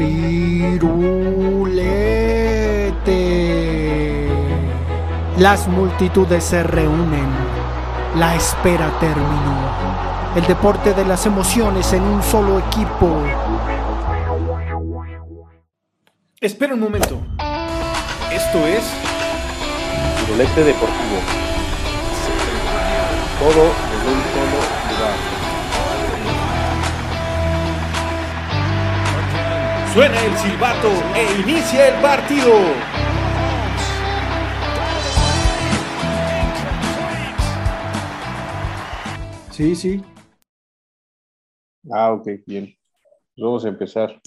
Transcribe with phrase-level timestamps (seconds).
[0.00, 0.80] Firulete.
[5.36, 7.28] Las multitudes se reúnen.
[8.16, 9.60] La espera terminó.
[10.34, 13.14] El deporte de las emociones en un solo equipo.
[16.40, 17.20] Espera un momento.
[18.32, 18.82] Esto es
[20.24, 21.20] Firulete Deportivo.
[23.38, 24.60] Todo en un solo
[24.96, 25.29] lugar.
[29.92, 32.52] Suena el silbato e inicia el partido.
[39.50, 40.04] Sí, sí.
[41.90, 42.72] Ah, ok, bien.
[43.36, 44.22] Vamos a empezar.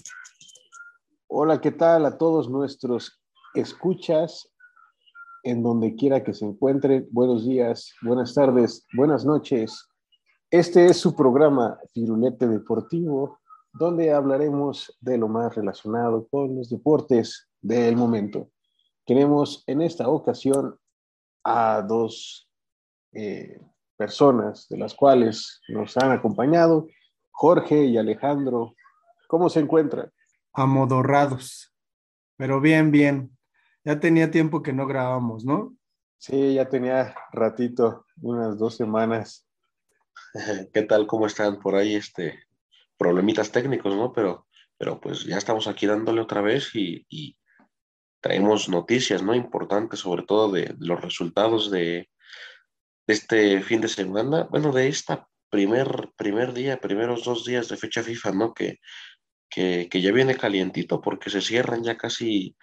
[1.28, 3.22] Hola, ¿qué tal a todos nuestros
[3.54, 4.52] escuchas
[5.44, 7.08] en donde quiera que se encuentren?
[7.10, 9.88] Buenos días, buenas tardes, buenas noches.
[10.50, 13.40] Este es su programa Firulete Deportivo,
[13.74, 18.48] donde hablaremos de lo más relacionado con los deportes del momento.
[19.04, 20.78] Tenemos en esta ocasión
[21.42, 22.48] a dos
[23.12, 23.60] eh,
[23.96, 26.86] personas de las cuales nos han acompañado,
[27.32, 28.74] Jorge y Alejandro.
[29.26, 30.10] ¿Cómo se encuentran?
[30.52, 31.74] Amodorrados.
[32.36, 33.36] Pero bien, bien.
[33.84, 35.76] Ya tenía tiempo que no grabamos, ¿no?
[36.16, 39.46] Sí, ya tenía ratito, unas dos semanas.
[40.72, 41.08] ¿Qué tal?
[41.08, 41.96] ¿Cómo están por ahí?
[41.96, 42.38] Este,
[43.04, 44.12] problemitas técnicos, ¿no?
[44.14, 44.46] Pero,
[44.78, 47.36] pero pues ya estamos aquí dándole otra vez y,
[48.22, 49.34] traemos noticias, ¿no?
[49.34, 52.08] Importantes, sobre todo de, de los resultados de,
[53.06, 58.02] este fin de semana, bueno, de esta primer, primer día, primeros dos días de fecha
[58.02, 58.54] FIFA, ¿no?
[58.54, 58.80] Que,
[59.50, 62.56] que, que ya viene calientito porque se cierran ya casi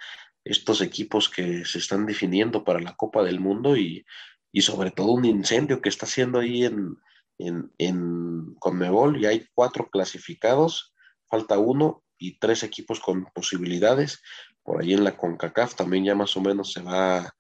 [0.44, 4.04] estos equipos que se están definiendo para la Copa del Mundo y,
[4.52, 6.98] y sobre todo un incendio que está haciendo ahí en,
[7.48, 10.94] en, en Conmebol y hay cuatro clasificados,
[11.28, 14.22] falta uno y tres equipos con posibilidades.
[14.64, 17.34] Por ahí en la CONCACAF también ya más o menos se va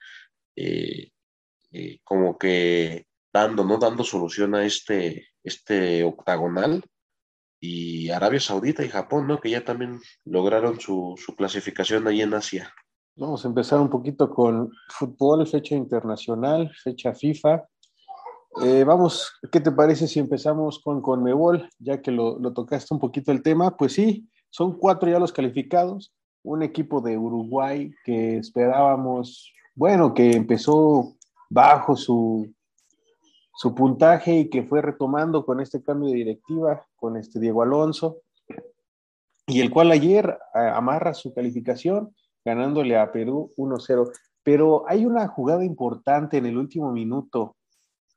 [0.56, 1.12] eh,
[1.72, 3.78] eh, como que dando, ¿no?
[3.78, 6.84] Dando solución a este, este octagonal.
[7.64, 9.40] Y Arabia Saudita y Japón, ¿no?
[9.40, 12.74] Que ya también lograron su, su clasificación ahí en Asia.
[13.16, 17.64] Vamos a empezar un poquito con fútbol, fecha internacional, fecha FIFA.
[18.59, 21.69] Eh, vamos, ¿qué te parece si empezamos con Conmebol?
[21.79, 25.31] Ya que lo, lo, tocaste un poquito el tema, pues sí, son cuatro ya los
[25.31, 26.13] calificados.
[26.44, 31.16] Un equipo de Uruguay que esperábamos, bueno, que empezó
[31.50, 32.53] bajo su,
[33.53, 38.18] su puntaje y que fue retomando con este cambio de directiva, con este Diego Alonso,
[39.47, 44.12] y el cual ayer amarra su calificación ganándole a Perú 1-0.
[44.44, 47.56] Pero hay una jugada importante en el último minuto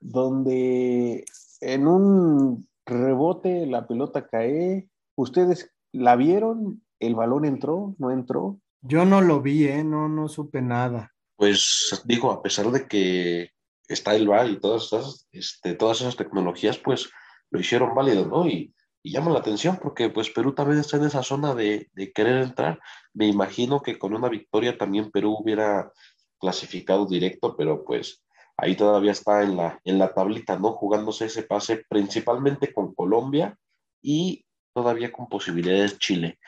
[0.05, 1.25] donde
[1.61, 4.89] en un rebote la pelota cae.
[5.17, 6.83] ¿Ustedes la vieron?
[7.01, 7.97] ¿El balón entró?
[7.99, 8.61] ¿No entró?
[8.83, 9.83] Yo no lo vi, ¿eh?
[9.83, 11.15] no, no supe nada.
[11.37, 13.51] Pues digo, a pesar de que
[13.89, 17.11] está el VAR y todas esas, este, todas esas tecnologías, pues
[17.51, 18.47] lo hicieron válido, ¿no?
[18.47, 22.13] Y, y llama la atención porque pues Perú también está en esa zona de, de,
[22.13, 22.79] querer entrar.
[23.15, 25.91] Me imagino que con una victoria también Perú hubiera
[26.39, 28.23] clasificado directo, pero pues
[28.57, 30.73] ahí todavía está en la, en la tablita, ¿no?
[30.73, 33.57] Jugándose ese pase principalmente con Colombia
[34.03, 34.45] y
[34.75, 36.39] todavía con posibilidades Chile.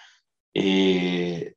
[0.55, 1.55] Eh,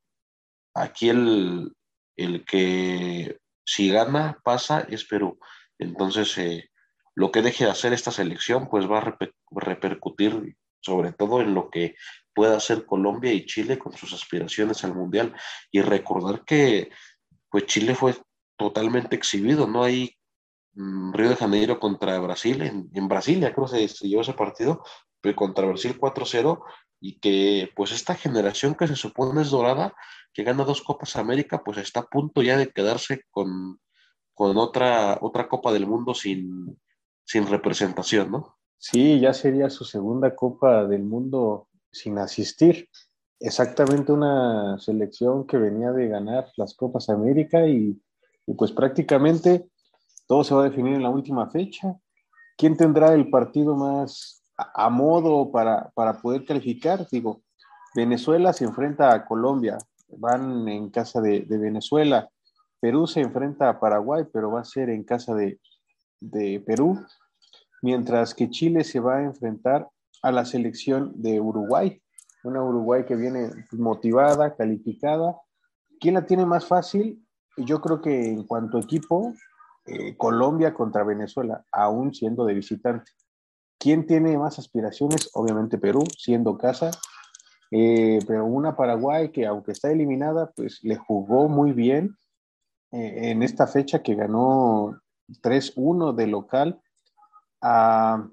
[0.74, 1.72] aquí el,
[2.16, 5.38] el que si gana pasa es Perú.
[5.78, 6.70] Entonces, eh,
[7.14, 11.54] lo que deje de hacer esta selección, pues va a reper repercutir sobre todo en
[11.54, 11.94] lo que
[12.34, 15.34] pueda hacer Colombia y Chile con sus aspiraciones al Mundial.
[15.70, 16.90] Y recordar que
[17.50, 18.14] pues Chile fue
[18.56, 19.82] totalmente exhibido, ¿no?
[19.82, 20.19] Mmm,
[21.12, 24.82] Río de Janeiro contra Brasil, en, en Brasilia creo que se, llevó ese partido,
[25.20, 26.62] pero contra Brasil 4-0,
[27.00, 29.94] y que pues esta generación que se supone es dorada,
[30.32, 33.80] que gana dos Copas América, pues está a punto ya de quedarse con,
[34.34, 36.78] con otra, otra Copa del Mundo sin,
[37.24, 38.56] sin representación, ¿no?
[38.78, 42.88] Sí, ya sería su segunda Copa del Mundo sin asistir.
[43.38, 48.00] Exactamente una selección que venía de ganar las Copas América y,
[48.56, 49.68] pues prácticamente
[50.30, 51.92] todo se va a definir en la última fecha.
[52.56, 57.04] ¿Quién tendrá el partido más a, modo para, para poder calificar?
[57.10, 57.42] Digo,
[57.96, 59.76] Venezuela se enfrenta a Colombia,
[60.18, 62.30] van en casa de, de, Venezuela.
[62.78, 65.58] Perú se enfrenta a Paraguay, pero va a ser en casa de,
[66.20, 67.04] de Perú
[67.82, 69.88] mientras que Chile se va a enfrentar
[70.22, 72.00] a la selección de Uruguay,
[72.44, 75.34] una Uruguay que viene motivada, calificada.
[75.98, 77.26] ¿Quién la tiene más fácil?
[77.56, 79.34] Yo creo que en cuanto a equipo,
[79.90, 83.10] eh, Colombia contra Venezuela, aún siendo de visitante.
[83.76, 85.30] ¿Quién tiene más aspiraciones?
[85.34, 86.92] Obviamente Perú, siendo casa.
[87.72, 92.16] Eh, pero una Paraguay que aunque está eliminada, pues le jugó muy bien
[92.92, 95.00] eh, en esta fecha que ganó
[95.42, 96.80] 3-1 de local
[97.60, 98.28] a,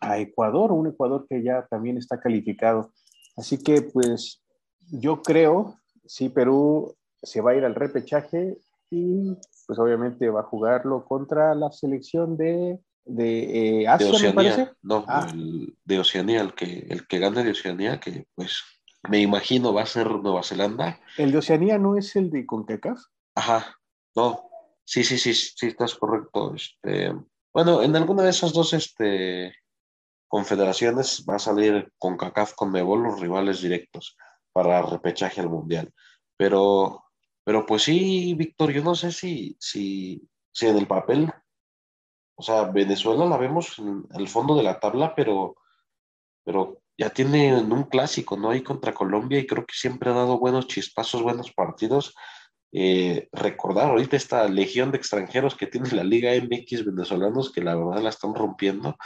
[0.00, 2.92] a, Ecuador, un Ecuador que ya también está calificado.
[3.36, 4.42] Así que pues
[4.90, 8.58] yo creo, sí, Perú se va a ir al repechaje
[8.90, 9.38] y
[9.72, 14.70] pues obviamente va a jugarlo contra la selección de, de eh, Asia, me parece.
[14.82, 15.26] No, ah.
[15.32, 18.62] de Oceanía, el que, el que gane de Oceanía, que pues
[19.08, 21.00] me imagino va a ser Nueva Zelanda.
[21.16, 23.00] ¿El de Oceanía no es el de CONCACAF?
[23.34, 23.78] Ajá,
[24.14, 24.50] no,
[24.84, 26.54] sí, sí, sí, sí, estás correcto.
[26.54, 27.14] Este,
[27.54, 29.54] bueno, en alguna de esas dos este,
[30.28, 34.18] confederaciones va a salir CONCACAF con Mebol los rivales directos
[34.52, 35.94] para repechaje al Mundial.
[36.36, 37.04] Pero,
[37.44, 40.28] pero pues sí, Víctor, yo no sé si, si,
[40.60, 41.32] en el papel,
[42.36, 45.56] o sea, Venezuela la vemos en el fondo de la tabla, pero,
[46.44, 48.50] pero ya tiene un clásico, ¿no?
[48.50, 52.14] Ahí contra Colombia y creo que siempre ha dado buenos chispazos, buenos partidos.
[52.74, 57.74] Eh, recordar ahorita esta legión de extranjeros que tiene la Liga MX venezolanos que la
[57.74, 58.96] verdad la están rompiendo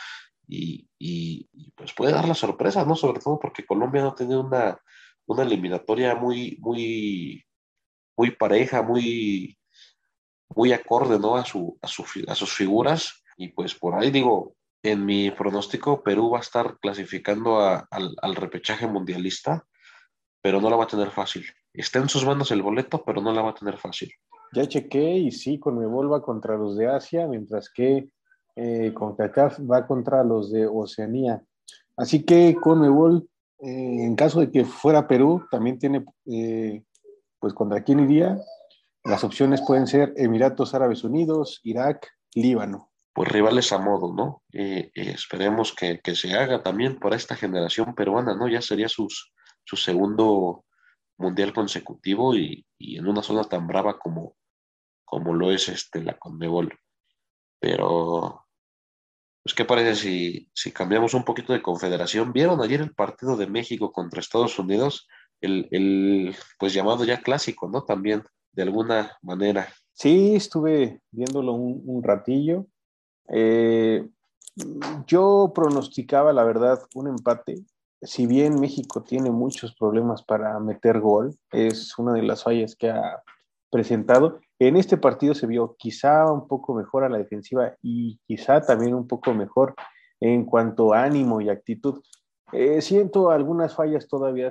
[0.48, 2.94] y, pues puede dar la sorpresa, ¿no?
[2.94, 4.78] Sobre todo porque Colombia no tiene una,
[5.26, 7.44] una eliminatoria muy, muy,
[8.16, 9.58] muy pareja, muy,
[10.54, 11.36] muy acorde, ¿no?
[11.36, 16.30] A, su, a, a sus figuras y pues por ahí digo, en mi pronóstico, Perú
[16.30, 19.64] va a estar clasificando al, repechaje mundialista,
[20.40, 21.44] pero no la va a tener fácil.
[21.72, 24.12] Está en sus manos el boleto, pero no la va a tener fácil.
[24.52, 28.08] Ya chequé y sí, con Conmebol va contra los de Asia, mientras que
[28.54, 31.42] eh, con CACAF va contra los de Oceanía.
[31.96, 33.28] Así que Conmebol,
[33.58, 36.82] eh, en caso de que fuera Perú, también tiene, eh,
[37.38, 38.38] pues contra quién iría.
[39.04, 44.42] Las opciones pueden ser Emiratos Árabes Unidos, Irak, Líbano pues rivales a modo, ¿no?
[44.52, 48.46] Eh, eh, esperemos que, se haga también por esta generación peruana, ¿no?
[48.46, 49.32] Ya sería sus,
[49.64, 50.66] su segundo
[51.16, 54.36] mundial consecutivo y, en una zona tan brava como,
[55.06, 56.78] como lo es este, la Conmebol.
[57.58, 58.44] Pero,
[59.42, 62.34] pues, ¿qué parece si, si cambiamos un poquito de confederación?
[62.34, 65.08] ¿Vieron ayer el partido de México contra Estados Unidos?
[65.40, 67.82] El, el pues llamado ya clásico, ¿no?
[67.82, 68.22] También,
[68.52, 69.68] de alguna manera.
[69.92, 72.66] Sí, estuve viéndolo un, ratillo.
[73.28, 74.06] Eh,
[75.06, 77.64] yo pronosticaba, la verdad, un empate.
[78.02, 82.90] Si bien México tiene muchos problemas para meter gol, es una de las fallas que
[82.90, 83.22] ha
[83.70, 84.40] presentado.
[84.58, 88.94] En este partido se vio quizá un poco mejor a la defensiva y quizá también
[88.94, 89.74] un poco mejor
[90.20, 92.02] en cuanto a ánimo y actitud.
[92.52, 94.50] Eh, siento algunas fallas todavía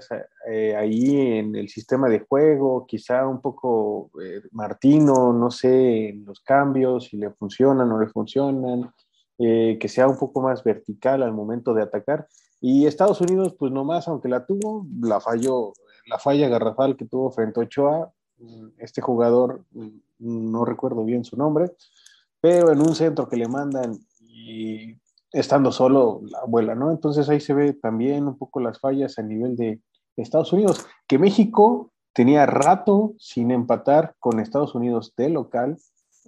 [0.50, 6.26] eh, ahí en el sistema de juego, quizá un poco eh, Martino, no sé, en
[6.26, 8.94] los cambios, si le funcionan o no le funcionan,
[9.38, 12.26] que sea un poco más vertical al momento de atacar.
[12.62, 15.74] Y Estados Unidos, pues nomás, aunque la tuvo, la falló,
[16.08, 19.90] la falla garrafal que tuvo frente a Ochoa, mm, este jugador, mm,
[20.20, 21.72] no recuerdo bien su nombre,
[22.40, 24.96] pero en un centro que le mandan y
[25.36, 26.92] estando solo la abuela, ¿no?
[26.92, 29.82] Entonces ahí se ve también un poco las fallas a nivel de
[30.16, 35.78] Estados Unidos, que México tenía rato sin empatar con Estados Unidos de local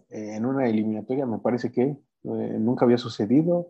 [0.09, 3.69] eh, en una eliminatoria, me parece que eh, nunca había sucedido,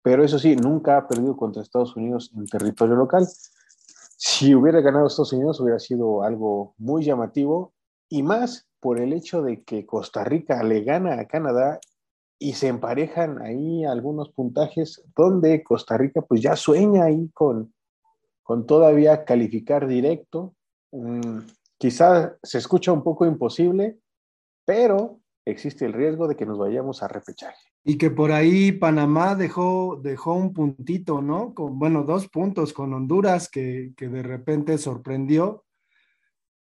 [0.00, 3.26] pero eso sí, nunca ha perdido contra Estados Unidos en territorio local.
[4.16, 7.72] Si hubiera ganado Estados Unidos hubiera sido algo muy llamativo
[8.08, 11.80] y más por el hecho de que Costa Rica le gana a Canadá
[12.38, 17.74] y se emparejan ahí algunos puntajes donde Costa Rica pues ya sueña ahí con,
[18.42, 20.54] con todavía calificar directo.
[20.92, 21.40] Mm,
[21.76, 23.98] quizá se escucha un poco imposible,
[24.64, 27.58] pero existe el riesgo de que nos vayamos a repechaje.
[27.84, 31.54] Y que por ahí Panamá dejó, dejó un puntito, ¿no?
[31.54, 35.64] Con, bueno, dos puntos con Honduras que, que de repente sorprendió.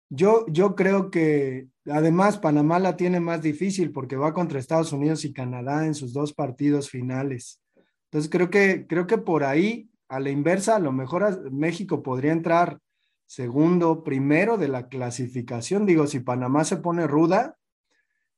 [0.09, 5.25] Yo, yo creo que además Panamá la tiene más difícil porque va contra Estados Unidos
[5.25, 7.63] y Canadá en sus dos partidos finales.
[8.05, 12.33] Entonces creo que, creo que por ahí, a la inversa, a lo mejor México podría
[12.33, 12.79] entrar
[13.27, 15.85] segundo, primero de la clasificación.
[15.85, 17.57] Digo, si Panamá se pone ruda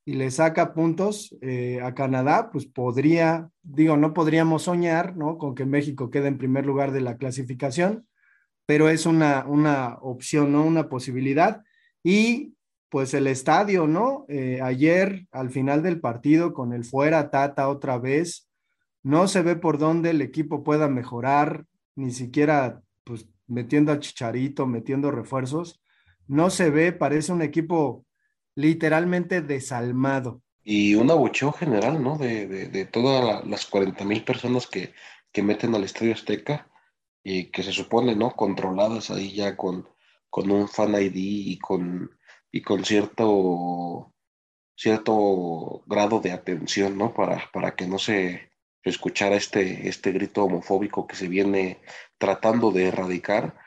[0.03, 5.37] y le saca puntos eh, a Canadá, pues podría, digo, no podríamos soñar, ¿no?
[5.37, 8.07] Con que México quede en primer lugar de la clasificación
[8.69, 10.63] pero es una, una opción, ¿no?
[10.63, 11.63] Una posibilidad.
[12.03, 12.53] Y
[12.89, 14.25] pues el estadio, ¿no?
[14.27, 18.49] Eh, ayer, al final del partido, con el fuera Tata otra vez,
[19.03, 21.65] no se ve por dónde el equipo pueda mejorar,
[21.95, 25.81] ni siquiera pues metiendo a Chicharito, metiendo refuerzos.
[26.27, 28.05] No se ve, parece un equipo
[28.55, 30.41] literalmente desalmado.
[30.63, 32.17] Y un abucheo general, ¿no?
[32.17, 34.93] De, de, todas las 40 mil personas que,
[35.31, 36.67] que meten al Estadio Azteca
[37.23, 38.31] eh, que se supone, ¿no?
[38.31, 39.87] Controladas ahí ya con,
[40.29, 42.11] con un fan ID y con,
[42.51, 44.13] y con cierto,
[44.75, 47.13] cierto grado de atención, ¿no?
[47.13, 48.51] Para, para que no se
[48.83, 51.79] escuchara este, este grito homofóbico que se viene
[52.17, 53.57] tratando de erradicar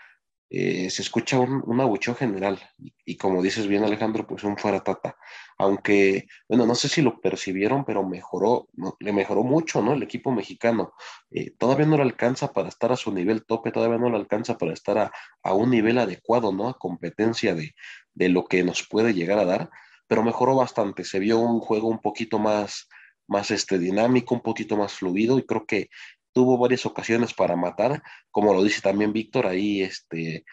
[0.54, 2.60] eh, se escucha un, abucheo general.
[3.06, 5.16] Y, como dices bien Alejandro, pues un fuera tata,
[5.56, 8.68] aunque, bueno, no sé si lo percibieron, pero mejoró,
[9.00, 9.94] le mejoró mucho, ¿no?
[9.94, 10.92] El equipo mexicano.
[11.30, 14.58] Eh, todavía no le alcanza para estar a su nivel tope, todavía no le alcanza
[14.58, 16.68] para estar a, a un nivel adecuado, ¿no?
[16.68, 17.74] A competencia de,
[18.12, 19.70] de lo que nos puede llegar a dar,
[20.06, 22.90] pero mejoró bastante, se vio un juego un poquito más,
[23.26, 25.88] más este, dinámico, un poquito más fluido y creo que
[26.32, 30.44] tuvo varias ocasiones para matar, como lo dice también Víctor, ahí este,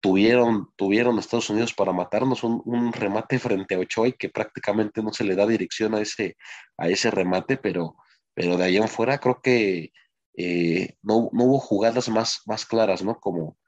[0.00, 5.24] tuvieron, tuvieron Estados Unidos para matarnos un, remate frente a Ochoa que prácticamente no se
[5.24, 6.36] le da dirección a ese,
[6.76, 7.96] a ese remate, pero,
[8.34, 9.92] pero de ahí en fuera creo que
[10.36, 13.20] eh, no, hubo jugadas más, más claras, ¿no?
[13.20, 13.58] Como,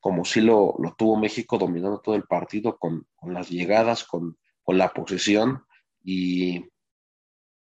[0.00, 4.38] como sí lo, lo tuvo México dominando todo el partido con, con las llegadas, con,
[4.62, 5.64] con la posesión
[6.02, 6.71] y,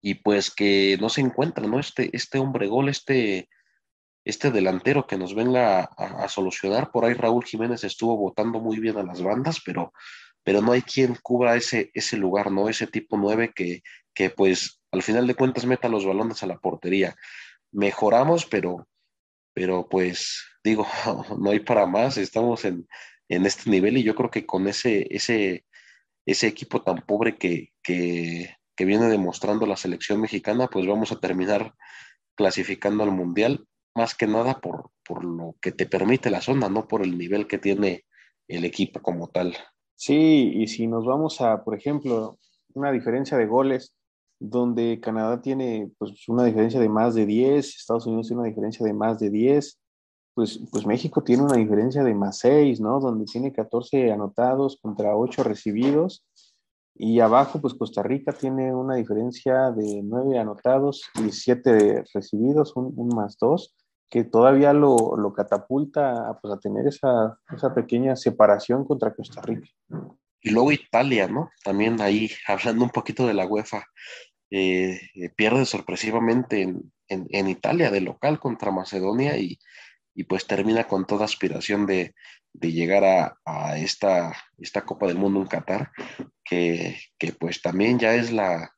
[0.01, 1.81] y pues que no se encuentra, ¿no?
[1.81, 3.49] Este, este hombre gol, este,
[4.25, 6.91] este delantero que nos venga a, solucionar.
[6.91, 9.93] Por ahí Raúl Jiménez estuvo votando muy bien a las bandas, pero,
[10.45, 12.69] pero no hay quien cubra ese, ese lugar, ¿no?
[12.69, 13.83] Ese tipo nueve que,
[14.15, 17.17] que pues al final de cuentas meta los balones a la portería.
[17.73, 18.87] Mejoramos, pero,
[19.55, 20.87] pero pues digo,
[21.39, 22.87] no hay para más, estamos en,
[23.29, 25.65] en este nivel y yo creo que con ese, ese,
[26.27, 31.19] ese equipo tan pobre que, que, que viene demostrando la selección mexicana, pues vamos a
[31.19, 31.75] terminar
[32.37, 33.67] clasificando al Mundial,
[33.97, 37.49] más que nada por, por lo que te permite la zona, no por el nivel
[37.49, 38.05] que tiene
[38.47, 39.57] el equipo como tal.
[39.97, 42.39] Sí, y si nos vamos a, por ejemplo,
[42.75, 43.97] una diferencia de goles,
[44.39, 48.87] donde Canadá tiene pues, una diferencia de más de 10, Estados Unidos tiene una diferencia
[48.87, 49.81] de más de 10,
[50.35, 53.01] pues, pues México tiene una diferencia de más 6, ¿no?
[53.01, 56.28] Donde tiene 14 anotados contra 8 recibidos
[56.99, 63.09] y abajo, pues Costa Rica tiene una diferencia de nueve anotados y siete recibidos, un,
[63.15, 63.77] más dos,
[64.11, 69.69] que todavía lo, lo catapulta pues, a tener esa, esa, pequeña separación contra Costa Rica.
[70.41, 71.51] Y luego Italia, ¿no?
[71.63, 73.85] También ahí, hablando un poquito de la UEFA,
[74.51, 74.99] eh,
[75.37, 79.59] pierde sorpresivamente en, en, en, Italia de local contra Macedonia y,
[80.17, 82.15] y pues termina con toda aspiración de,
[82.61, 85.91] de llegar a, a, esta, esta Copa del Mundo en Qatar,
[86.45, 88.71] que, que pues también ya es la,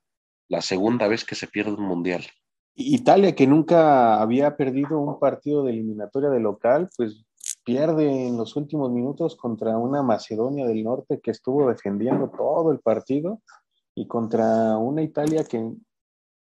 [0.48, 2.22] la, segunda vez que se pierde un mundial.
[2.74, 7.24] Italia, que nunca había perdido un partido de eliminatoria de local, pues
[7.64, 12.80] pierde en los últimos minutos contra una Macedonia del Norte que estuvo defendiendo todo el
[12.80, 13.40] partido
[13.94, 15.72] y contra una Italia que,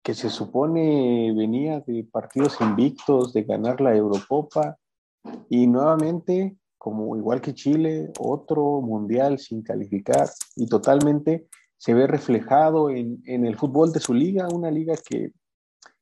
[0.04, 4.78] que se supone venía de partidos invictos, de ganar la Eurocopa
[5.50, 11.46] y nuevamente como igual que Chile, otro mundial sin calificar y totalmente
[11.78, 15.34] se ve reflejado en, en el fútbol de su liga, una liga que,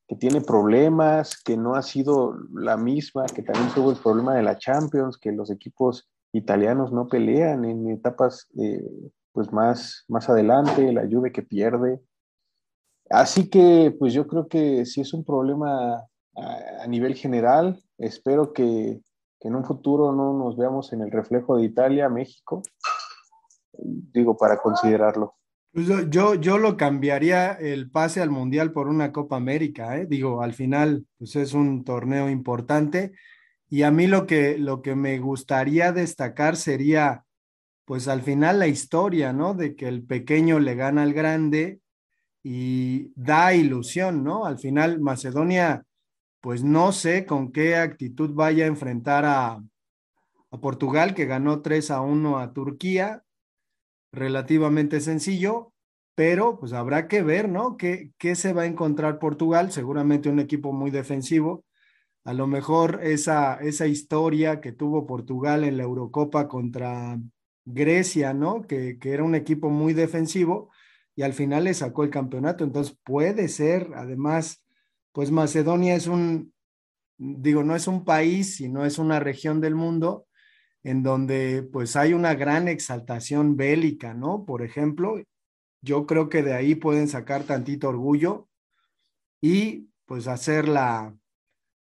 [0.07, 4.43] que, tiene problemas, que no ha sido la misma, que también tuvo el problema de
[4.43, 8.87] la Champions, que los equipos italianos no pelean en etapas eh,
[9.31, 11.99] pues más, más adelante, la lluvia que pierde.
[13.09, 16.05] Así que pues yo creo que sí es un problema
[16.35, 17.79] a, a nivel general.
[17.97, 19.01] Espero que
[19.39, 22.61] que en un futuro no nos veamos en el reflejo de Italia, México,
[23.73, 25.35] digo, para considerarlo.
[25.71, 30.07] Pues yo, yo lo cambiaría el pase al Mundial por una Copa América, ¿eh?
[30.09, 33.11] digo, al final pues es un torneo importante
[33.69, 37.25] y a mí lo que, lo que me gustaría destacar sería
[37.85, 39.53] pues al final la historia, ¿no?
[39.53, 41.79] De que el pequeño le gana al grande
[42.43, 44.45] y da ilusión, ¿no?
[44.45, 45.85] Al final Macedonia
[46.41, 49.63] pues no sé con qué actitud vaya a enfrentar a,
[50.61, 53.23] Portugal, que ganó 3 a 1 a Turquía,
[54.11, 55.73] relativamente sencillo,
[56.15, 57.77] pero pues habrá que ver, ¿no?
[57.77, 59.71] ¿Qué, ¿Qué, se va a encontrar Portugal?
[59.71, 61.63] Seguramente un equipo muy defensivo.
[62.23, 67.19] A lo mejor esa, esa historia que tuvo Portugal en la Eurocopa contra
[67.65, 68.63] Grecia, ¿no?
[68.63, 70.71] Que, que era un equipo muy defensivo
[71.15, 72.63] y al final le sacó el campeonato.
[72.63, 74.63] Entonces puede ser, además,
[75.17, 76.53] pues Macedonia es un,
[77.17, 80.27] digo, no es un país, sino es una región del mundo
[80.83, 84.45] en donde pues hay una gran exaltación bélica, ¿no?
[84.45, 85.19] Por ejemplo,
[85.81, 88.47] yo creo que de ahí pueden sacar tantito orgullo
[89.41, 91.15] y pues hacer la,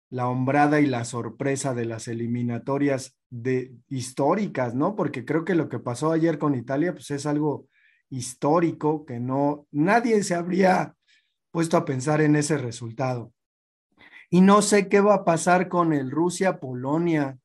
[0.09, 4.95] la hombrada y la sorpresa de las eliminatorias de, históricas, ¿no?
[4.95, 7.67] Porque creo que lo que pasó ayer con Italia pues es algo
[8.09, 10.95] histórico que no, nadie se habría
[11.55, 13.31] puesto a pensar en ese resultado.
[14.29, 17.39] Y no sé qué va a pasar con el Rusia-Polonia.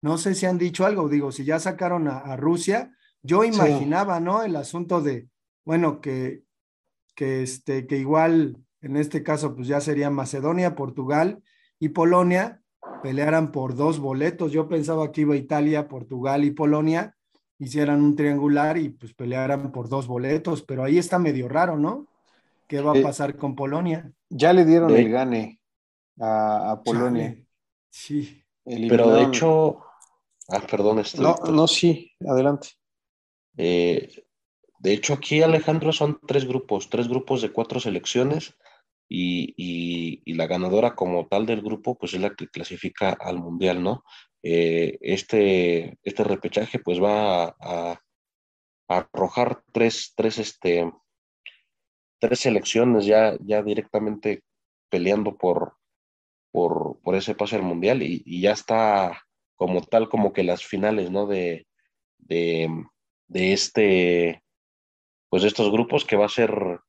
[0.00, 4.42] No sé si han dicho algo, digo, si ya sacaron a, Rusia, yo imaginaba, ¿no?
[4.42, 5.28] El asunto de,
[5.62, 6.42] bueno, que,
[7.14, 11.42] que, este, que igual en este caso pues ya sería Macedonia, Portugal
[11.78, 12.62] y Polonia
[13.02, 14.52] pelearan por dos boletos.
[14.52, 17.14] Yo pensaba que iba Italia, Portugal y Polonia,
[17.58, 22.08] hicieran un triangular y pues pelearan por dos boletos, pero ahí está medio raro, ¿no?
[22.66, 24.10] ¿Qué va a pasar con Polonia?
[24.28, 25.60] Ya le dieron el gane
[26.20, 27.36] a, Polonia.
[27.90, 28.42] Sí.
[28.64, 29.80] Pero de hecho,
[30.48, 32.68] ah, perdón, no, no, sí, adelante.
[33.56, 34.08] Eh,
[34.78, 38.54] de hecho, aquí Alejandro son tres grupos, tres grupos de cuatro selecciones
[39.08, 44.04] y, la ganadora como tal del grupo, pues es la que clasifica al mundial, ¿no?
[44.42, 48.00] Eh, este, este repechaje pues va a,
[48.88, 50.90] arrojar tres, tres, este,
[52.18, 54.42] tres selecciones ya, ya directamente
[54.88, 55.76] peleando por,
[56.52, 59.22] por, por ese pase al mundial y, ya está
[59.56, 61.26] como tal como que las finales, ¿no?
[61.26, 61.66] De,
[62.18, 62.68] de,
[63.28, 64.42] de este,
[65.28, 66.80] pues de estos grupos que va a ser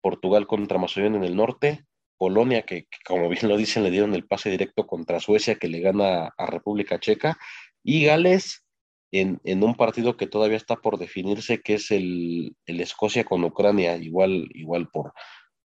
[0.00, 1.84] Portugal contra Macedonia en el norte,
[2.16, 5.80] Polonia, que, como bien lo dicen, le dieron el pase directo contra Suecia, que le
[5.80, 7.38] gana a República Checa,
[7.82, 8.64] y Gales
[9.12, 14.48] en, un partido que todavía está por definirse, que es el, Escocia con Ucrania, igual,
[14.54, 15.12] igual por,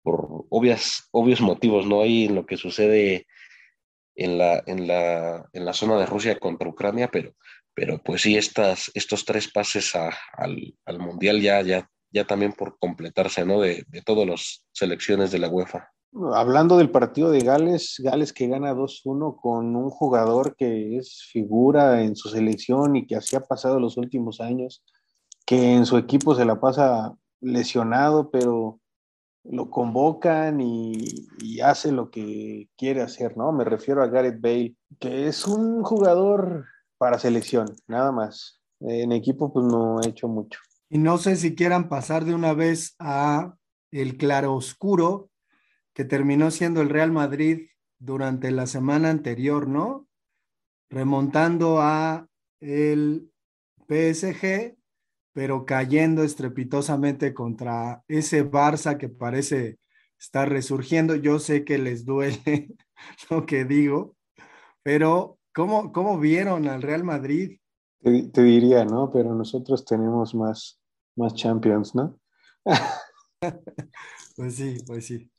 [0.04, 2.02] por obvias, obvios motivos, ¿no?
[2.02, 3.28] hay en lo que sucede
[4.16, 7.36] en la, en la, en la zona de Rusia contra Ucrania, pero,
[7.74, 12.78] pero pues sí, estas, estos tres pases al, al Mundial ya, ya ya también por
[12.78, 13.62] completarse, ¿no?
[13.62, 15.92] De, de todas las selecciones de la UEFA.
[16.14, 22.04] Hablando del partido de Gales, Gales que gana 2-1 con un jugador que es figura
[22.04, 24.84] en su selección y que así ha pasado los últimos años,
[25.46, 28.82] que en su equipo se la pasa lesionado, pero
[29.44, 30.94] lo convocan y,
[31.64, 33.52] hace lo que quiere hacer, ¿no?
[33.52, 36.66] Me refiero a Gareth Bale, que es un jugador
[36.98, 38.62] para selección, nada más.
[38.80, 40.60] En equipo pues no ha hecho mucho.
[40.90, 43.56] Y no sé si quieran pasar de una vez a
[43.92, 45.31] el claro oscuro
[45.94, 47.68] que terminó siendo el Real Madrid
[48.00, 50.08] durante la semana anterior, ¿no?
[50.90, 52.28] Remontando a
[52.60, 53.32] el
[53.88, 54.76] PSG,
[55.34, 59.80] pero cayendo estrepitosamente contra ese Barça que parece
[60.20, 61.16] estar resurgiendo.
[61.16, 62.76] Yo sé que les duele
[63.30, 64.16] lo que digo,
[64.84, 67.60] pero ¿cómo, cómo vieron al Real Madrid?
[68.02, 69.12] Te, te, diría, ¿no?
[69.12, 70.80] Pero nosotros tenemos más,
[71.16, 72.20] más Champions, ¿no?
[74.36, 75.31] pues sí, pues sí.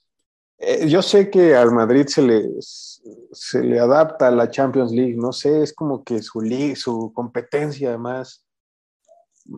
[0.65, 5.17] Eh, yo sé que al Madrid se le, se le adapta a la Champions League,
[5.17, 6.41] no sé, es como que su,
[6.77, 8.47] su competencia más,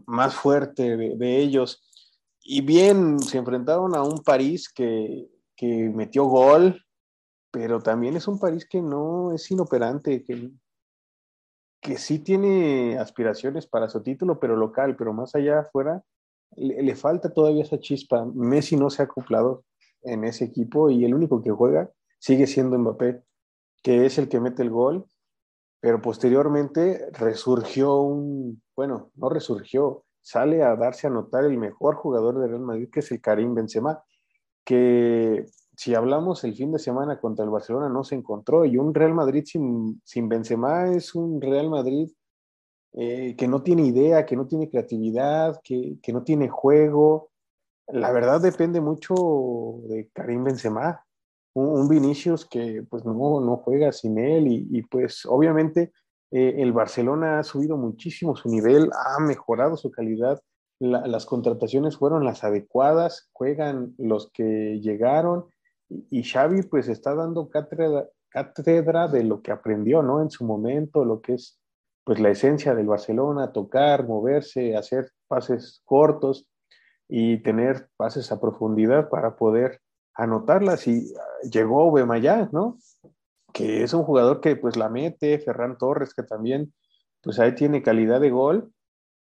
[0.07, 1.83] más fuerte de, ellos.
[2.43, 6.83] Y bien, se enfrentaron a un París que, que metió gol,
[7.51, 10.53] pero también es un París que no es inoperante, que,
[11.83, 16.03] que sí tiene aspiraciones para su título, pero local, pero más allá afuera,
[16.57, 18.25] le, falta todavía esa chispa.
[18.25, 19.64] Messi no se ha acoplado
[20.05, 23.23] en ese equipo y el único que juega sigue siendo Mbappé,
[23.83, 25.07] que es el que mete el gol,
[25.81, 32.38] pero posteriormente resurgió un, bueno, no resurgió, sale a darse a notar el mejor jugador
[32.38, 34.03] de Real Madrid, que es el Karim Benzema,
[34.64, 35.45] que
[35.77, 39.12] si hablamos el fin de semana contra el Barcelona no se encontró y un Real
[39.12, 42.11] Madrid sin, sin Benzema es un Real Madrid
[42.93, 47.31] eh, que no tiene idea, que no tiene creatividad, que, que, no tiene juego.
[47.88, 49.14] La verdad depende mucho
[49.88, 51.05] de Karim Benzema,
[51.55, 55.92] un, Vinicius que pues no, no juega sin él y, y pues obviamente
[56.31, 60.42] eh, el Barcelona ha subido muchísimo su nivel, ha mejorado su calidad,
[60.81, 65.47] las contrataciones fueron las adecuadas, juegan los que llegaron
[65.88, 70.20] y, Xavi pues está dando cátedra, cátedra de lo que aprendió, ¿no?
[70.20, 71.61] En su momento, lo que es
[72.03, 76.49] pues la esencia del Barcelona, tocar, moverse, hacer pases cortos
[77.09, 79.81] y tener pases a profundidad para poder
[80.14, 80.87] anotarlas.
[80.87, 82.79] Y ah, llegó Bemayá, ¿no?
[83.53, 86.73] Que es un jugador que pues la mete, Ferran Torres, que también
[87.23, 88.73] pues ahí tiene calidad de gol,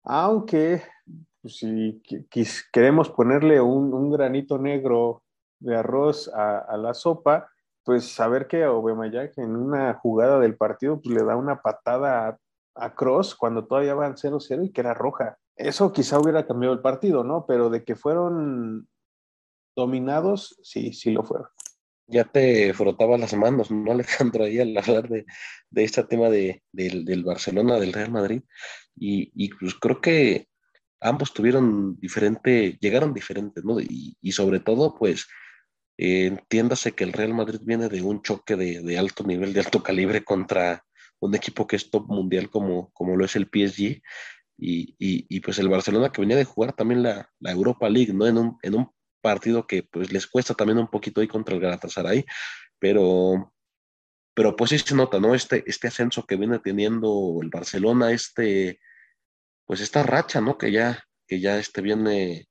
[0.05, 0.83] aunque
[1.41, 2.03] pues, si
[2.71, 5.23] queremos ponerle un, granito negro
[5.59, 7.49] de arroz a, la sopa,
[7.85, 12.39] pues saber que Aubameyang en una jugada del partido pues, le da una patada
[12.75, 15.39] a Cross cuando todavía van 0-0 y que era roja.
[15.57, 17.47] Eso quizá hubiera cambiado el partido, ¿no?
[17.47, 18.89] Pero de que fueron
[19.75, 21.49] dominados, sí, sí lo fueron.
[22.09, 24.45] Ya te frotaba las manos, ¿no, Alejandro?
[24.45, 25.27] Ahí al hablar de,
[25.71, 28.43] de este tema de, del Barcelona, del Real Madrid.
[28.95, 30.49] Y, y, pues creo que
[31.01, 33.81] ambos tuvieron diferente, llegaron diferentes, ¿no?
[33.81, 35.27] Y, y sobre todo, pues,
[35.99, 39.83] Eh, entiéndase que el Real Madrid viene de un choque de, alto nivel, de alto
[39.83, 40.85] calibre contra
[41.21, 44.03] un equipo que es top mundial como, como lo es el PSG.
[44.59, 48.27] Y, y, pues el Barcelona que venía de jugar también la, la Europa League, ¿no?
[48.27, 48.91] En un, en un
[49.21, 52.25] partido que pues les cuesta también un poquito ahí contra el Galatasaray,
[52.79, 53.53] pero,
[54.35, 55.35] pero pues sí se nota, ¿no?
[55.35, 58.81] Este, este ascenso que viene teniendo el Barcelona, este,
[59.67, 60.57] pues esta racha, ¿no?
[60.57, 62.49] Que ya, que ya este viene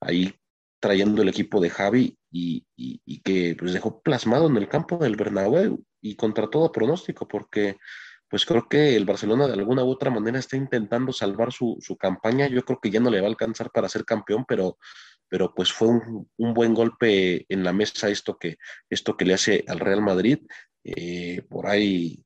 [0.00, 0.34] ahí
[0.80, 5.16] trayendo el equipo de Javi y, y, que pues dejó plasmado en el campo del
[5.16, 7.76] Bernabéu y contra todo pronóstico, porque
[8.34, 11.96] pues creo que el Barcelona de alguna u otra manera está intentando salvar su, su
[11.96, 12.48] campaña.
[12.48, 14.76] Yo creo que ya no le va a alcanzar para ser campeón, pero
[15.28, 18.56] pero pues fue un, buen golpe en la mesa esto que,
[18.90, 20.40] esto que le hace al Real Madrid.
[20.82, 22.23] Eh, por ahí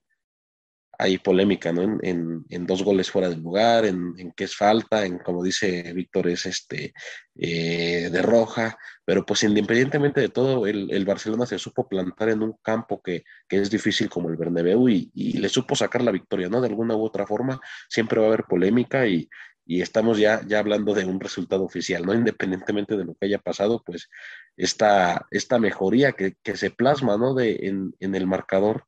[0.98, 1.98] hay polémica, ¿no?
[2.02, 6.44] En, dos goles fuera del lugar, en, qué es falta, en como dice Víctor, es
[6.44, 6.92] este
[7.36, 12.54] eh, de roja, pero pues independientemente de todo, el, Barcelona se supo plantar en un
[12.62, 16.60] campo que, es difícil como el Bernabéu y, y, le supo sacar la victoria, ¿no?
[16.60, 19.28] De alguna u otra forma, siempre va a haber polémica y,
[19.68, 22.14] y estamos ya, ya hablando de un resultado oficial, ¿no?
[22.14, 24.08] Independientemente de lo que haya pasado, pues
[24.56, 27.34] esta, esta mejoría que, se plasma, ¿no?
[27.34, 27.68] De,
[28.00, 28.86] en, el marcador,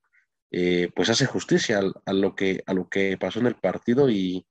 [0.50, 4.46] eh, pues hace justicia a, lo que, a lo que pasó en el partido y,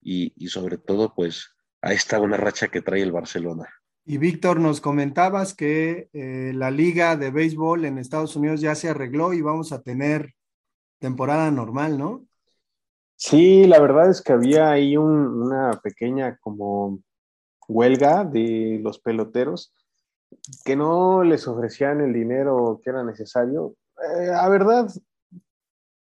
[0.00, 3.68] y, sobre todo, pues a esta buena racha que trae el Barcelona.
[4.06, 8.90] Y Víctor, nos comentabas que eh, la liga de béisbol en Estados Unidos ya se
[8.90, 10.34] arregló y vamos a tener
[10.98, 12.26] temporada normal, ¿no?
[13.16, 17.00] Sí, la verdad es que había ahí una pequeña como
[17.66, 19.72] huelga de los peloteros
[20.64, 23.76] que no les ofrecían el dinero que era necesario.
[24.18, 24.90] Eh, a verdad,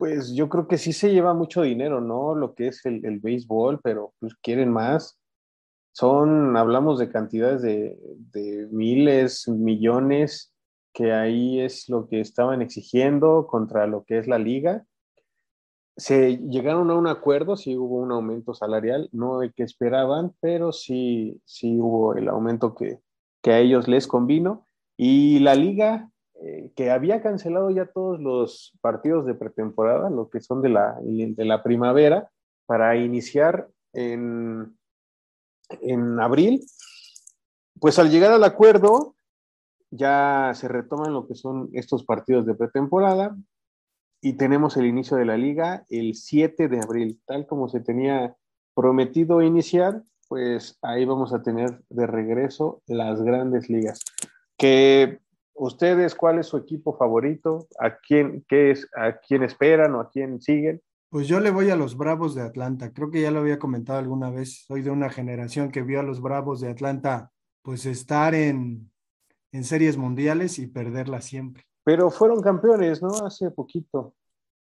[0.02, 2.34] pues yo creo que sí se lleva mucho dinero, ¿no?
[2.34, 5.20] Lo que es el, béisbol, pero pues quieren más.
[5.92, 8.00] Son, hablamos de cantidades de,
[8.32, 10.56] de miles, millones,
[10.92, 14.88] que ahí es lo que estaban exigiendo contra lo que es la liga
[15.98, 20.72] se llegaron a un acuerdo, sí hubo un aumento salarial, no el que esperaban, pero
[20.72, 23.00] sí, sí hubo el aumento que,
[23.46, 24.66] a ellos les convino.
[24.98, 26.10] Y la liga,
[26.44, 30.98] eh, que había cancelado ya todos los partidos de pretemporada, lo que son de la,
[31.02, 32.30] de la primavera,
[32.66, 34.78] para iniciar en,
[35.82, 36.66] en abril,
[37.80, 39.16] pues al llegar al acuerdo,
[39.92, 43.36] ya se retoman lo que son estos partidos de pretemporada,
[44.22, 48.36] y tenemos el inicio de la liga el 7 de abril, tal como se tenía
[48.76, 54.00] prometido iniciar, pues ahí vamos a tener de regreso las grandes ligas.
[54.58, 55.20] Que
[55.66, 57.68] ustedes, ¿cuál es su equipo favorito?
[57.80, 60.82] ¿A quién, qué es, a quién esperan o a quién siguen?
[61.10, 62.94] Pues yo le voy a los Bravos de Atlanta.
[62.94, 64.66] Creo que ya lo había comentado alguna vez.
[64.66, 68.92] Soy de una generación que vio a los Bravos de Atlanta pues estar en,
[69.52, 71.64] en series mundiales y perderla siempre.
[71.84, 73.10] Pero fueron campeones, ¿no?
[73.26, 74.16] Hace poquito.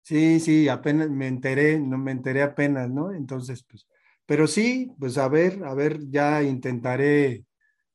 [0.02, 3.12] Sí, sí, apenas me enteré, no me enteré apenas, ¿no?
[3.12, 3.86] Entonces, pues,
[4.24, 7.44] pero sí, pues a ver, a ver, ya intentaré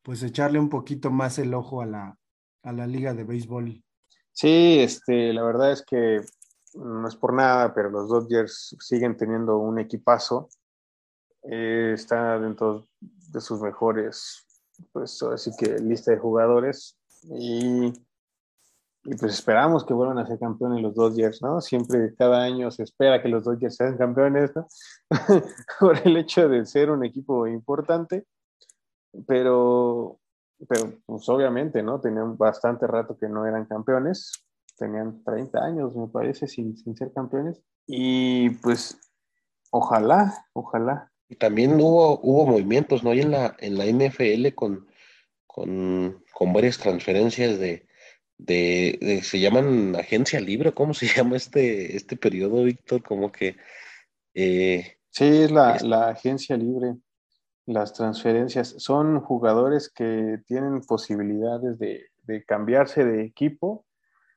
[0.04, 2.18] pues echarle un poquito más el ojo a la,
[2.64, 3.84] a la liga de béisbol.
[4.32, 6.22] Sí, este, la verdad es que
[6.74, 10.50] no es por nada, pero los Dodgers siguen teniendo un equipazo.
[11.44, 14.46] Eh, está dentro de sus mejores,
[14.92, 16.98] pues así que lista de jugadores.
[17.24, 17.94] Y
[19.04, 21.60] y pues esperamos que vuelvan a ser campeones los Dodgers, ¿no?
[21.60, 24.68] Siempre, cada año se espera que los Dodgers sean campeones, ¿no?
[25.80, 28.28] Por el hecho de ser un equipo importante,
[29.26, 30.20] pero,
[30.68, 32.02] pero pues obviamente, ¿no?
[32.02, 34.32] Tenían bastante rato que no eran campeones,
[34.76, 39.00] tenían 30 años, me parece, sin, sin ser campeones, y pues
[39.70, 41.12] ojalá, ojalá.
[41.30, 43.14] Y también hubo, hubo movimientos, ¿no?
[43.14, 44.88] Y en la, en la NFL con,
[45.46, 47.88] con, con varias transferencias de
[48.46, 53.04] de, se llaman agencia libre, ¿cómo se llama este, este periodo, Víctor?
[53.04, 53.56] Como que...
[54.34, 56.96] Eh, sí, es la, la, agencia libre,
[57.66, 58.76] las transferencias.
[58.78, 63.86] Son jugadores que tienen posibilidades de, de cambiarse de equipo.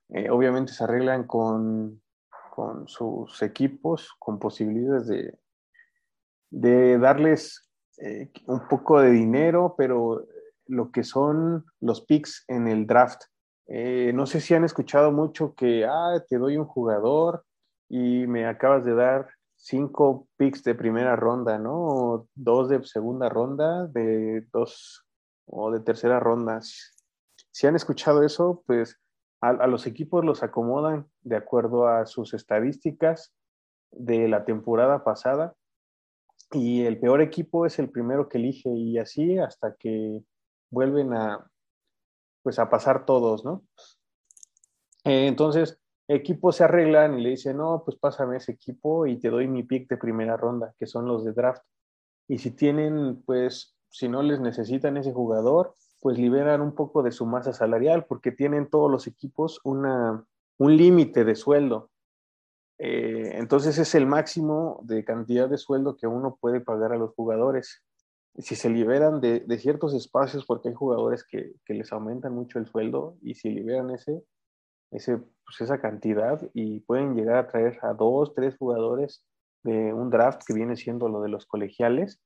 [0.08, 2.02] Eh, obviamente se arreglan con,
[2.50, 5.38] con, sus equipos, con posibilidades de,
[6.50, 10.26] de darles eh, un poco de dinero, pero
[10.66, 13.24] lo que son los picks en el draft
[13.66, 17.44] eh, no sé si han escuchado mucho que, ah, te doy un jugador
[17.88, 19.28] y me acabas de dar
[19.64, 21.74] cinco picks de primera ronda, ¿no?
[21.74, 25.07] O dos de segunda ronda, de dos
[25.46, 26.61] o de tercera ronda.
[26.61, 29.00] Si han escuchado eso, pues
[29.40, 33.35] a, a los equipos los acomodan de acuerdo a sus estadísticas
[33.90, 35.55] de la temporada pasada
[36.53, 40.22] y el peor equipo es el primero que elige y así hasta que
[40.70, 41.50] vuelven a,
[42.42, 43.64] pues a pasar todos, ¿no?
[45.05, 49.30] Eh, entonces, equipos se arreglan y le dicen, no, pues pásame ese equipo y te
[49.30, 51.62] doy mi pick de primera ronda, que son los de draft.
[52.28, 57.12] Y si tienen, pues, si no les necesitan ese jugador, pues liberan un poco de
[57.12, 60.24] su masa salarial, porque tienen todos los equipos una,
[60.58, 61.90] un límite de sueldo.
[62.78, 67.14] Eh, entonces es el máximo de cantidad de sueldo que uno puede pagar a los
[67.14, 67.82] jugadores.
[68.36, 72.66] Si se liberan de, ciertos espacios, porque hay jugadores que, que, les aumentan mucho el
[72.66, 74.24] sueldo, y si liberan ese,
[74.94, 79.24] ese, pues esa cantidad y pueden llegar a traer a dos, tres jugadores
[79.62, 82.20] de un draft que viene siendo lo de los colegiales,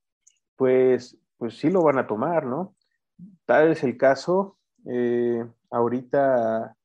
[0.57, 2.75] pues, pues sí lo van a tomar, ¿no?
[3.47, 4.59] Tal es el caso.
[4.87, 6.77] Eh, ahorita,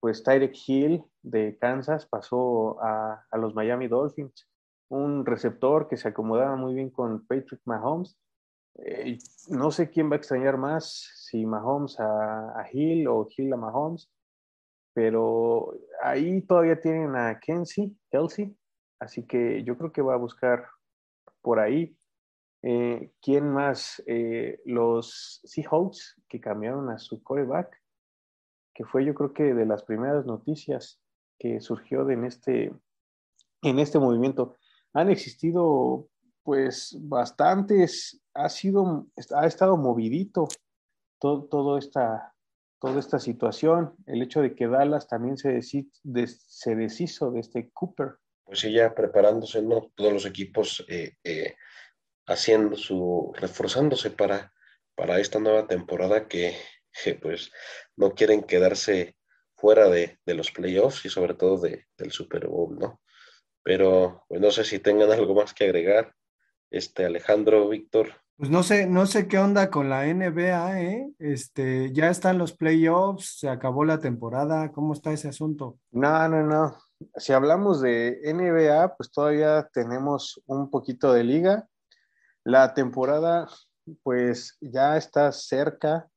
[0.00, 4.48] pues Tyrek Hill de Kansas pasó a, a, los Miami Dolphins,
[4.88, 8.18] un receptor que se acomodaba muy bien con Patrick Mahomes.
[8.76, 13.52] Eh, no sé quién va a extrañar más, si Mahomes a, a Hill o Hill
[13.52, 14.10] a Mahomes,
[14.94, 18.56] pero ahí todavía tienen a Kelsey, Kelsey,
[19.00, 20.66] así que yo creo que va a buscar
[21.42, 21.96] por ahí.
[22.62, 24.02] Eh, ¿Quién más?
[24.06, 27.82] Eh, los Seahawks que cambiaron a su coreback,
[28.72, 31.00] que fue yo creo que de las primeras noticias
[31.38, 32.72] que surgió en, este,
[33.62, 34.56] en este movimiento.
[34.94, 36.08] Han existido
[36.44, 40.46] pues bastantes, ha sido, ha estado movidito
[41.18, 42.33] todo, todo esta,
[42.84, 48.16] toda esta situación, el hecho de que Dallas también se, se deshizo de este Cooper.
[48.44, 49.90] Pues sí, ya preparándose, ¿no?
[49.94, 51.54] Todos los equipos eh, eh,
[52.26, 54.52] haciendo su, reforzándose para,
[54.94, 56.56] para esta nueva temporada que,
[57.22, 57.50] pues
[57.96, 59.16] no quieren quedarse
[59.56, 63.00] fuera de, los playoffs y sobre todo de, del Super Bowl, ¿no?
[63.62, 66.14] Pero pues no sé si tengan algo más que agregar.
[66.70, 68.23] Este Alejandro, Víctor.
[68.36, 71.12] Pues no sé, no sé qué onda con la NBA, ¿eh?
[71.20, 75.78] Este, ya están los playoffs, se acabó la temporada, ¿cómo está ese asunto?
[75.92, 76.76] No, no, no.
[77.16, 81.68] Si hablamos de NBA, pues todavía tenemos un poquito de liga.
[82.42, 83.46] La temporada,
[84.02, 86.08] pues ya está cerca,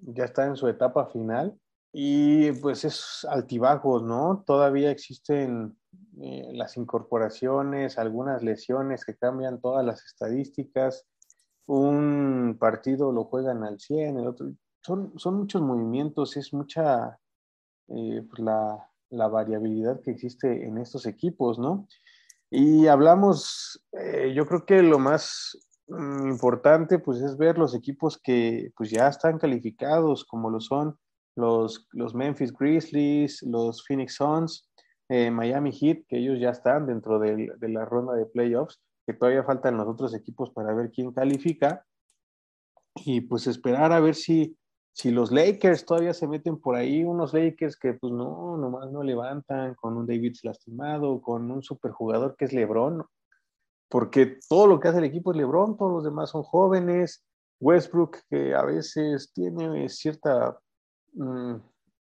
[0.00, 1.54] ya está en su etapa final
[1.92, 4.42] y pues es altibajos, ¿no?
[4.46, 5.76] Todavía existen
[6.22, 11.06] eh, las incorporaciones, algunas lesiones que cambian todas las estadísticas
[11.66, 14.52] un partido lo juegan al 100, el otro.
[14.82, 17.18] Son, son muchos movimientos, es mucha
[17.88, 21.86] eh, pues la, la, variabilidad que existe en estos equipos, ¿no?
[22.50, 28.18] Y hablamos, eh, yo creo que lo más mm, importante pues es ver los equipos
[28.22, 30.98] que pues ya están calificados, como lo son
[31.34, 34.70] los, los Memphis Grizzlies, los Phoenix Suns,
[35.08, 39.14] eh, Miami Heat, que ellos ya están dentro de, de la ronda de playoffs que
[39.14, 41.84] todavía faltan los otros equipos para ver quién califica.
[42.96, 44.56] Y pues esperar a ver si,
[44.92, 49.02] si los Lakers todavía se meten por ahí, unos Lakers que pues no, nomás no
[49.02, 53.04] levantan con un David lastimado, con un superjugador que es Lebron,
[53.88, 57.24] porque todo lo que hace el equipo es Lebron, todos los demás son jóvenes,
[57.60, 60.58] Westbrook que a veces tiene cierta
[61.14, 61.54] mm,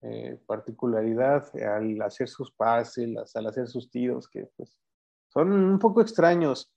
[0.01, 4.77] eh, particularidad al hacer sus pases, al hacer sus tiros, que pues
[5.29, 6.73] son un poco extraños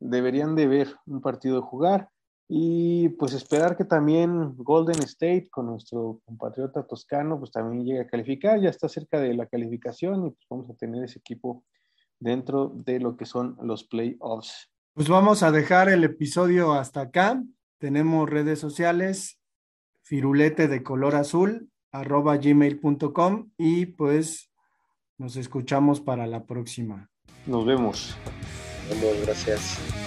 [0.00, 2.08] deberían de ver un partido jugar
[2.48, 8.06] y pues esperar que también Golden State con nuestro compatriota toscano pues también llegue a
[8.06, 11.64] calificar, ya está cerca de la calificación y pues vamos a tener ese equipo
[12.18, 14.70] dentro de lo que son los playoffs.
[14.94, 17.42] Pues vamos a dejar el episodio hasta acá.
[17.78, 19.40] Tenemos redes sociales,
[20.02, 24.50] firulete de color azul, arroba gmail.com y pues
[25.18, 27.10] nos escuchamos para la próxima.
[27.46, 28.16] Nos vemos.
[28.88, 29.97] Nos gracias.